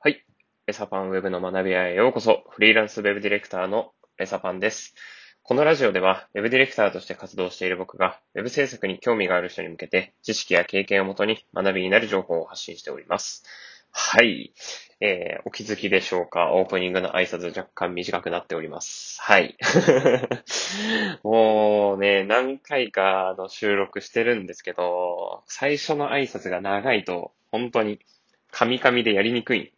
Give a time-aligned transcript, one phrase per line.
[0.00, 0.24] はい。
[0.68, 2.44] レサパンウェブの学び屋へようこそ。
[2.50, 4.94] フリーランスウェブディレクターのレサパンです。
[5.42, 13.42] このラジオでは、ウェブディレクターとして活動している僕が、ウェブ制作に興味がある人に向けて、知識や経験をもとに学びになる情報を発信しております。
[13.90, 14.52] はい。
[15.00, 16.54] えー、お気づきでしょうか？
[16.54, 19.20] オープニングの挨拶若干短くなっております。
[19.20, 19.56] はい。
[21.24, 27.98] もうね、何回かの収録してるんですけど、最初の挨拶が長いと、本当に、
[28.52, 29.74] カミカミでやりにくい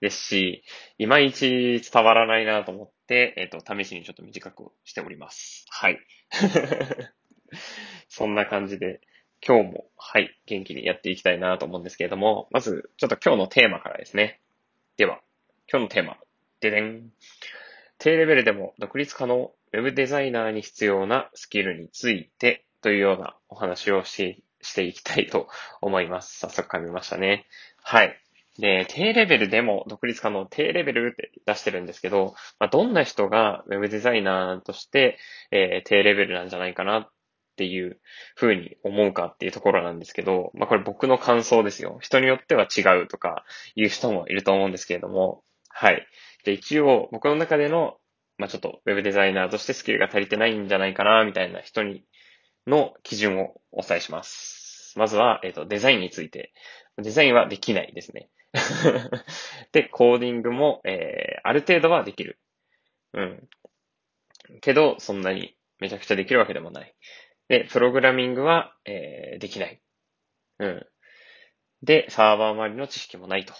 [0.00, 0.64] ですし、
[0.98, 5.66] いまいち伝わらないなと思って、えっ、と、試しにちょっと短くしております。
[5.70, 5.98] はい。
[8.08, 9.00] そんな感じで、
[9.46, 14.40] 今日も、はい、元気にやっていきたいなと思うんですけれども、まず、ちょっと今日のテーマからですね。
[14.96, 15.20] では、
[15.70, 16.18] 今日のテーマ、
[16.60, 17.10] ででん。
[17.98, 25.48] 低レベルでも独立可能、ウェブデザイナーに必要なスキルについてというようなお話をししていきたいと
[25.80, 26.38] 思います。
[26.38, 27.46] 早速噛みましたね。
[27.82, 28.23] はい。
[28.58, 35.18] で、低レベルでも独立可能、低レベルって出してるんですけど、まあ、どんな人がウェブデザイナーとして、
[35.50, 37.08] えー低レベルなんじゃないかなっ
[37.56, 38.00] ていう
[38.36, 41.98] ふうに思うかっていうところなんですけど、まあ、これ僕の感想ですよ。
[42.00, 46.06] 人によっては違うとかいう人もいると思うんですけれども、はい。
[46.44, 47.96] で、一応僕の中での、
[48.38, 52.04] まあ、ちょっとウェブデザイナーとしてスキルが足りてないんじゃないかなみたいな人に
[52.66, 54.94] の基準をお伝えします。
[54.96, 56.52] まずは、えっ、と、デザインについて。
[56.98, 58.28] デザインはできないですね。
[59.72, 62.38] で、コーディングも、えー、ある程度はできる。
[63.12, 63.48] うん。
[64.60, 66.94] けど、そんなにめちゃくちゃできるわけでもない。
[67.48, 69.80] で、プログラミングは、えー、できない。
[70.60, 70.86] うん。
[71.82, 73.54] で、サーバー周りの知識もないと。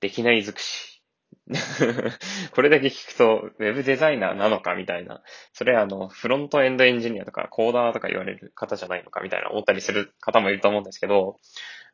[0.00, 1.02] できない尽くし。
[2.52, 5.22] これだけ聞くと、ウェブデザイナーなのかみたいな。
[5.52, 11.38] それはあの、フロントエンドエンジニアとか、コーダーとか言われる方じゃないのかみたいな思ったりする方もいると思うんですけど、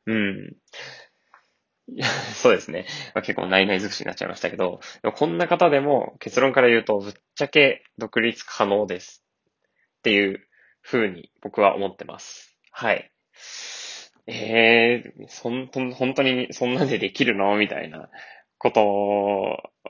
[0.06, 0.56] うん。
[2.35, 2.87] そうですね。
[3.15, 4.81] まあ、結構ないない尽くしになっちゃいましたけど、
[5.15, 9.25] こんな方でも結論から言うと、ぶっちゃけ独立可能です。
[9.99, 10.49] っていう
[10.83, 12.56] 風に僕は思ってます。
[12.71, 13.11] はい。
[14.27, 18.09] えー、そん、ほん本当にそんなんでできるのみたいな
[18.59, 18.81] こと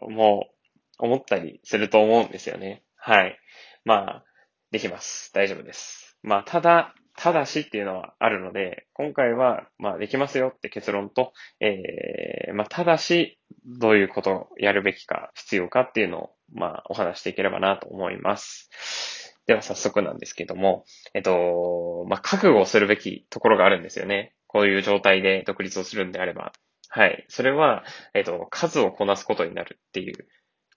[0.09, 0.51] も
[0.99, 2.83] 思ったりすると思うんですよね。
[2.97, 3.39] はい。
[3.85, 4.25] まあ、
[4.71, 5.33] できます。
[5.35, 6.17] 大丈夫です。
[6.23, 19.37] まあ、ただ、ただしっていうのはあるので、今回は、まあ、できますよって結論と、えー、まあ、ただし、どういうことをやるべきか、必要かっていうのを、まあ、お話していければなと思います。
[19.47, 20.85] では、早速なんですけども、
[21.15, 24.35] えっと、まあ、覚悟をするべきところがあるんですよね。
[24.47, 26.53] こういう状態で独立をするんであれば。
[26.89, 27.25] はい。
[27.29, 27.85] それは、
[28.15, 30.29] えっと、数をこなすことになるっていう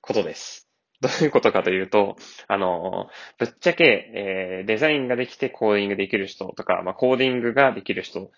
[0.01, 0.69] ことです。
[1.01, 2.15] どういうことかというと、
[2.47, 8.31] あの、ぶっちゃけ、えーデザインができてコーディングできる人とか、まあ、コーディングができる人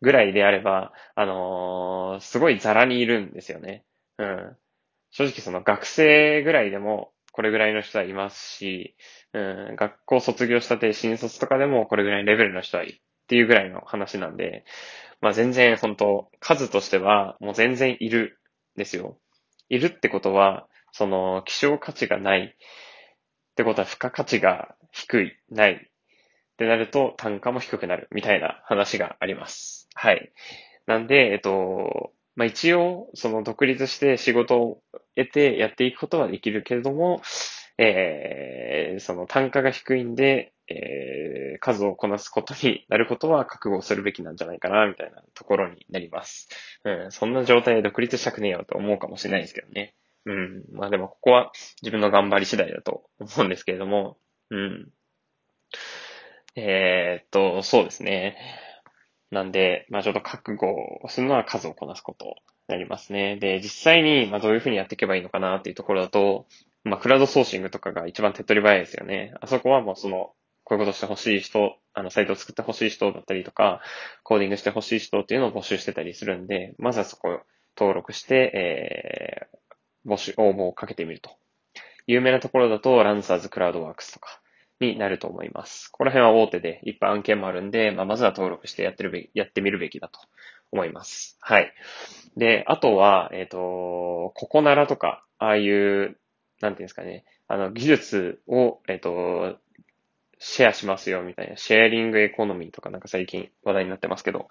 [0.00, 3.84] ぐらいであれば、あのすごいザラにいるんですよね。
[4.18, 4.56] うん。
[5.10, 8.96] 正直その学生ぐらいでもこれぐらいの人はいますし、
[9.32, 14.64] うん、学校卒業したて新卒とかでもこれぐらいレベルの人はいっていうぐらいの話なんで、
[15.20, 18.38] まあ全然本当数としてはもう全然いる
[18.76, 19.18] んですよ。
[19.68, 25.78] いるってことは、その希少価値がないってことは付加価値が低い、ないっ
[26.56, 29.90] てなると単価も低くなるみたいな話があります。
[29.94, 30.32] はい。
[30.86, 34.80] なんで、えっと、まあ一応その独立して仕事を
[35.16, 37.20] 得てやっていくことはできるけれども、
[37.76, 46.48] えー、その単価が低いんで、えー、数をこなすことになることは覚悟するべきなんじゃないかな、みたいなところになります。
[46.84, 49.94] うん、そんな状態で独立したくねえよと思うかもしれないですけどね。
[50.26, 54.18] うん、まあでもここは自分の頑張り次第だと思うんですけれども、
[54.50, 54.88] うん。
[56.56, 58.36] えー、っと、そうですね。
[59.30, 60.66] なんで、まあちょっと覚悟
[61.02, 62.34] をするのは数をこなすことに
[62.68, 63.36] なりますね。
[63.36, 66.46] で、実際に、まあどういうふうにやっていけばいいのかなっていうところだと、
[66.86, 69.34] まあ、クラウドソーシングとかが一番手っ取り早いですよね。
[69.40, 70.32] あそこはもうその、
[70.62, 73.80] こういうことしてほしい人、あの、サイトを作ってほしい人だったりとか、
[74.22, 77.40] コーディングしてほしい人っていうのを募集してたりするんで、まずはそこを
[77.76, 79.58] 登録して、えー、
[80.06, 81.30] 募集、応募をかけてみると。
[82.06, 84.40] 有名なところだと、ランサーズクラウドワークスとか
[84.80, 85.88] になると思います。
[85.90, 90.20] この辺は大手でいっぱい案件もあるんで、まあ、まずは登録してやってるべき、やってみるべきだと
[90.70, 91.36] 思います。
[91.40, 91.72] はい。
[92.36, 96.18] で、あとは、えっ、と、ココナラとか、ああいう、
[96.60, 99.58] なんていうんですかね、あの、技術を、えっ、と、
[100.38, 104.48] シェアしますよ、みたいな、シェアリングエコノミーとかなんか最近話題になってますけど、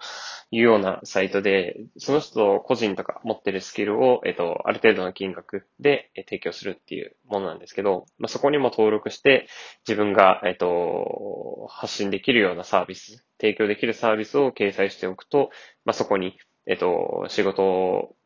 [0.50, 9.46] いうようなサイトで、その人個人とか持ってるスキルを、えっ、と、ある程度の金額で提供するっていうものなんですけど、まあ、そこにも登録して、
[9.86, 15.50] 自分が、えっ、と、発信できるようなサービス、提供できるサービスを掲載しておくと、
[15.84, 16.36] まあ、そこに、
[16.66, 18.16] えっ、と、仕事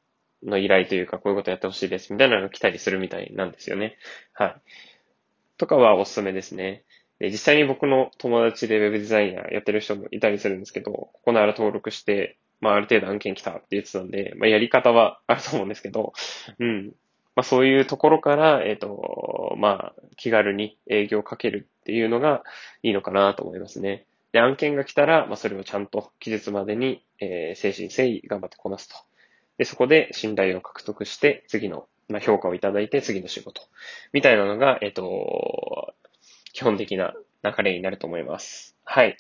[0.42, 3.98] の依頼というか、こういうことやってほしいですみたいなのが来たりするみたいなんですよね。
[4.32, 4.62] はい。
[5.58, 6.84] とかはおすすめですね。
[7.20, 16.14] で実際に僕の友達で Web デザイナーやってる人もいたりするんですけど、ここなら登録して、まあある程度案件来たって言ってたんで、まあやり方はあると思うんですけど、
[16.58, 16.87] うん。
[17.37, 22.43] まあそういうところから、えっ、ー、と、まあ気軽に営業をかけるっていうのが
[22.82, 24.06] いいのかなと思いますね。
[24.32, 28.96] で、案件が来たら、まあそれをちゃんと期日までに、えー、精神誠意頑張ってこなすと。
[29.58, 33.61] で、そこで信頼を獲得して、次の、まあ、評価をいただいて、次の仕事。
[34.14, 35.93] みたいなのが、えっ、ー、と、
[36.52, 38.76] 基本的な流れになると思います。
[38.85, 39.17] はい。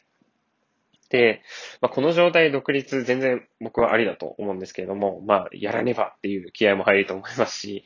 [1.10, 1.42] で、
[1.80, 7.84] まあ、この状態独立全然僕はありだと思うんですけれども、まあ、やらねばっていう気合も入ると思いますし、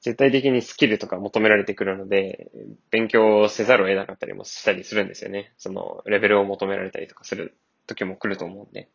[0.00, 2.50] 絶対的にスキルとか求められてくるので、
[2.90, 5.52] 勉強せざるを得なかったりもしたりするんですよね。
[5.58, 7.56] その、レベルを求められたりとかする
[7.86, 8.88] 時も来ると思うんで。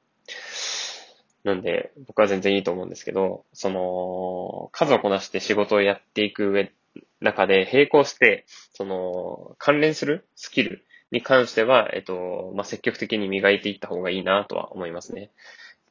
[1.44, 6.72] なんで、僕は全然いいと思うんですけど、その、数をこなして仕事をやっていく上、
[7.20, 15.32] 中で並行して、その、関連するスキルに関しては、えっと、まあ、積極的に磨いていった方がいいなとは思いますね。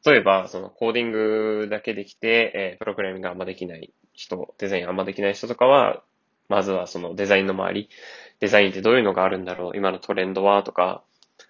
[0.04, 6.02] 例えば、そのコーディングだけできて、えー、プログラミングあんまできない人、デザインあんまできない人とかは、
[6.48, 7.90] まずはそのデザインの周り、
[8.40, 11.04] デザインってどういうのがあるんだろう、今のトレンドはとか、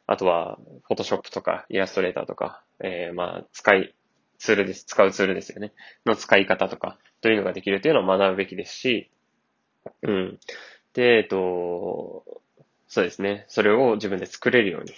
[0.06, 0.58] あとは、
[0.88, 3.94] フォトショップとか、イラストレーターとか、えー、まあ、使い、
[4.38, 4.84] ツールです。
[4.84, 5.72] 使うツールですよね。
[6.04, 9.10] の使い方とか、どういうのができるというのを学ぶべきですし、
[10.02, 10.38] うん。
[10.94, 12.24] で、えっと、
[12.88, 13.44] そうですね。
[13.48, 14.92] それを自分で作れるように、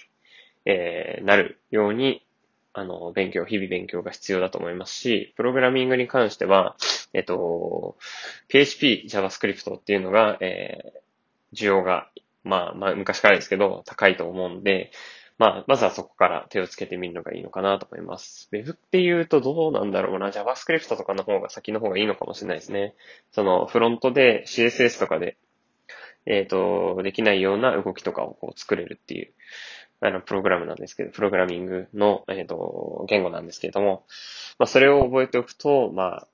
[0.65, 2.25] えー、なるように、
[2.73, 6.77] あの、勉強、日々勉強が必要だと思いますし、プログラミングに関しては、
[7.13, 7.99] えっと、
[8.49, 12.09] PHP、JavaScript っていうのが、えー、需要が、
[12.45, 14.91] まあ、まあ、昔からですけど、高いと思うんで、
[15.43, 18.49] まあ、まずはそこから手をつけてみるのがいいのかなと思います。
[18.53, 20.31] Web って言うとどうなんだろうな。
[20.31, 22.95] JavaScript とかの方が先の方がいいのかもしれないですね。
[23.33, 25.37] その、フロントで CSS とかで
[26.27, 29.33] えっ、ー、と、できないような動きとかをこう作れるっていう、
[30.01, 34.05] あの、プログラムなんですけど、プログラミングの、えっ、ー、と、言語なんですけれども、
[34.59, 36.29] まあ、それを覚えておくと、まあ、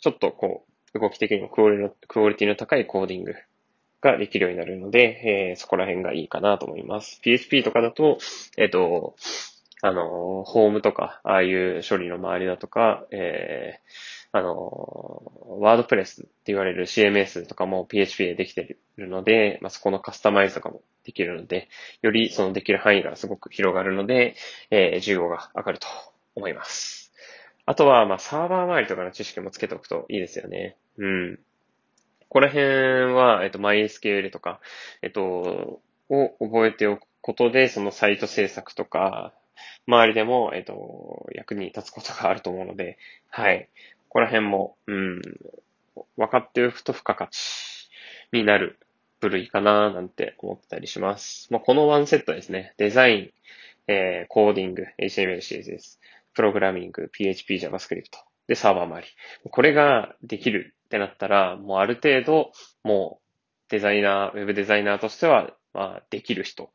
[0.00, 0.64] ちょっとこ
[0.94, 3.34] う、動き的にもクオリティの高いコーディング
[4.00, 7.20] ができるようになるので、えー、そこら辺がいいかなと思います。
[7.22, 8.18] PHP とかだと、
[8.56, 9.16] えっ、ー、と、
[9.82, 21.68] あの、ホームとか、ああいう処理の周りだとか、えー、あの、ワードプレスって言われる CMS とかも PHP でできてるので、まあ、そこのカスタマイズとかもできるので、
[22.02, 24.34] よりそのできる範囲がすごく広がるので、
[24.70, 25.86] えー、需要が上がると
[26.34, 27.12] 思います。
[27.66, 30.76] あとは、まあ、サーバー周りとかの知識もつけておくといいですよね。
[30.98, 31.38] うん。
[32.28, 34.60] ここら辺は、えっと、MySQL とか、
[35.02, 39.32] えっと、を覚えておくことで、そのサイト制作とか、
[39.86, 42.98] 周りでも、えっ、と、役に立つことがあると思うので、
[43.30, 43.68] はい。
[44.08, 45.22] ここら辺も、うん、
[46.16, 47.88] 分かっておくと付加価値
[48.32, 48.78] になる
[49.20, 51.48] 部類かななんて思ったりします。
[51.50, 52.74] まあ、このワンセットですね。
[52.76, 53.30] デザイン、
[53.88, 55.98] えー、コーディング、HTML、CSS、
[56.34, 58.04] プログラミング、PHP、JavaScript、
[58.46, 59.08] で、サーバー周り。
[59.50, 62.52] これができるってなったら、もうある程度、
[62.84, 66.68] もうデザイナー、ウェブデザイナーとしては、まあ、できる人っ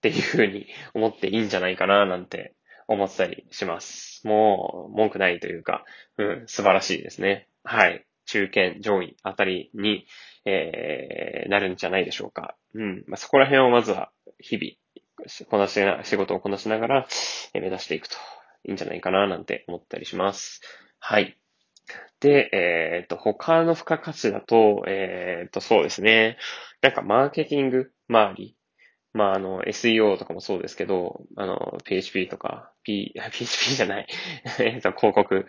[0.00, 2.54] ていうふうに 思っていいんじゃないかななんて
[2.86, 4.26] 思ったりします。
[4.26, 5.84] もう、文句ないというか、
[6.16, 7.48] うん、素晴らしいですね。
[7.64, 8.06] はい。
[8.26, 10.06] 中堅、上位あたりに、
[10.44, 12.56] えー、なるんじゃないでしょうか。
[12.74, 13.04] うん。
[13.06, 17.06] まあ、そこら辺をまずは、日々、こなしな、仕事をこなしながら、
[17.54, 18.16] え、目指していくと
[18.64, 20.60] いいんじゃないかななんて思ったりします。
[20.98, 21.36] はい。
[22.20, 26.38] で、えっ、と、他の付加価値だと、えっ、と、そうですね。
[26.80, 28.56] なんか、マーケティング周り
[29.14, 34.06] まあ、あの、SEO とかもそうですけど、あの、PHP とか、P、 PHP じゃない、
[34.58, 35.46] えっと、広告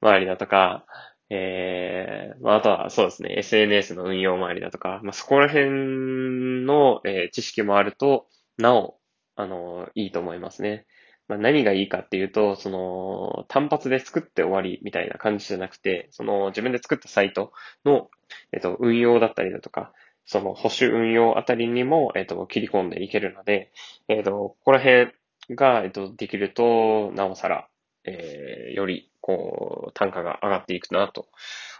[0.00, 0.84] 周りだとか、
[1.30, 8.98] えー、まあ、あとはそうですね、SNS の運用周りだとか、まあ、そこら辺の、えー、知識もあると、なお、
[9.36, 10.86] あの、いいと思いますね。
[11.28, 17.52] まあ、何がいいかっていうと、その、単発で作って終わりみたいな感じじゃなくて、その、自分で作ったサイト
[17.84, 18.10] の、
[18.52, 19.92] えっと、運用だったりだとか、
[20.24, 23.72] その保守運用あたりにも、えっ、と、切り込んでいけるので、
[24.08, 25.12] えっ、と、ここら辺
[25.54, 27.68] が、えっ、と、できると、なおさら、
[28.04, 31.28] えー、より、こう、単価が上がっていくなと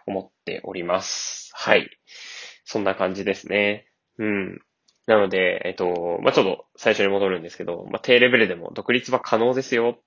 [0.06, 1.50] 思っております。
[1.54, 1.90] はい。
[2.64, 3.86] そんな感じですね。
[4.18, 4.60] うん。
[5.08, 9.98] なので、えっ、と、まあ、ちょっと最初に戻るんですけど、まあ、低レベルでも独立は可能ですよ。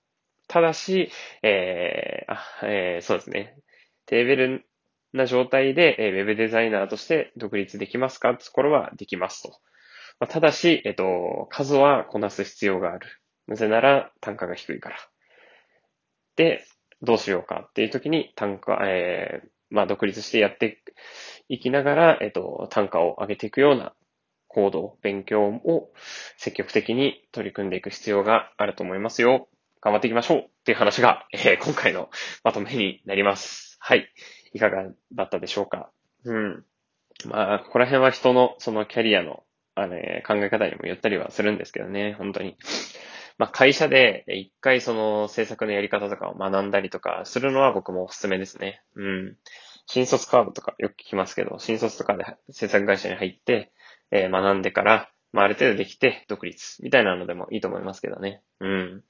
[0.48, 1.10] ただし、
[1.42, 3.58] えー、あ、えー、そうですね。
[4.06, 4.66] 低レベル
[5.12, 8.30] な状態で、えー、ウェブデザイナーとして独立できますか？
[8.30, 9.50] ってところはできますと。
[10.20, 13.08] まあ、ただし、えっ、と、数はこなす必要がある。
[13.48, 14.98] なぜなら単価が低いから。
[16.36, 16.64] で、
[17.02, 20.84] どうしようかっていう時に単価、えー、まあ、独立してやって
[21.50, 23.96] いきながら、えっ、と、単価を上げていくような
[24.54, 25.92] 行動、勉強を
[26.38, 29.48] 積極的に取り組んでいく必要があると思いますよ。
[29.82, 32.10] 頑張っていきましょうっていう話が、えー、今回の
[32.44, 33.78] まとめになります。
[33.80, 34.12] はい。
[34.54, 35.90] いかがだったでしょうか？
[36.26, 36.66] うん。
[37.26, 39.44] まあ、ここら辺は人のそのキャリアの、
[39.76, 39.96] あの、
[40.28, 42.58] 考え方にもよったりはするんですけどね、本当に。
[43.38, 48.84] まあ、会社で一回その制作のやり方とかを学んだりとかするのは僕もおすすめですね。
[48.96, 49.38] うん。
[49.88, 53.72] 新卒カードとかよく聞きますけど、新卒とかで制作会社に入って、
[54.12, 58.42] えー、学んでから、まあ、ある程度できて独立みたいなのでもいいと思いますけどね。
[58.60, 59.04] うん。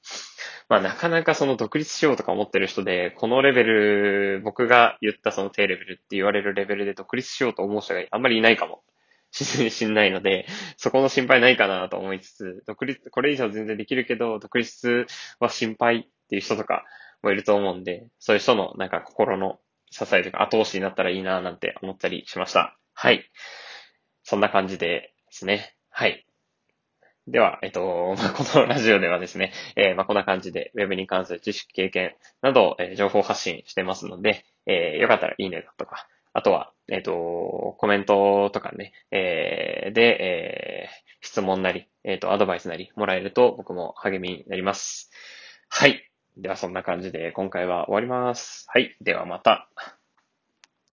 [0.69, 8.83] まあ、なかなかその独立しようとか思ってる人で、このレベル、僕が言ったその低レベルって言われるレベルで独立しようと思う人があんまりいないかも
[9.31, 10.45] しんないので、
[10.77, 15.07] そこの心配ないかなと思いつつ、独立、これ以上全然できるけど、独立
[15.39, 16.85] は心配っていう人とか
[17.23, 22.77] もいると思うんで、そういう人のなんか心の支えとか後押しになったらいいななんて思ったりしました。
[22.93, 23.29] はい。
[24.23, 25.75] そんな感じでですね。
[25.89, 26.25] はい。
[27.27, 40.89] では、えっと、 まあ、このラジオではですね、えー、まあ、こんな感じで Web に関する知識、経験など、えー、情報発信してますので、えー、よかったらいいねだとか、あとは、えっ、と、コメントとかね、え、で、え、
[41.21, 45.11] 質問なり、えっ、と、アドバイスなりもらえると僕も励みになります。
[45.69, 46.09] はい。
[46.37, 48.65] ではそんな感じで今回は終わります。
[48.69, 48.95] はい。
[49.01, 49.69] ではまた。